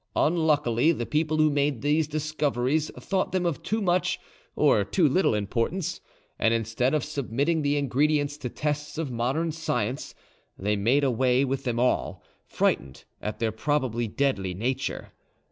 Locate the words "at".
13.21-13.37